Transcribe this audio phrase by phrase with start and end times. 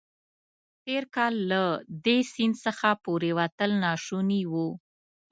[0.83, 1.61] تېر کال له
[2.05, 4.67] دې سیند څخه پورېوتل ناشوني وو.